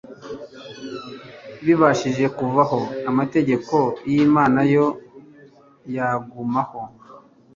Bibashije 1.65 2.25
kuvaho, 2.37 2.79
amategeko 3.11 3.75
y'Imana 4.11 4.59
yo 4.73 4.85
yagumaho. 5.95 6.79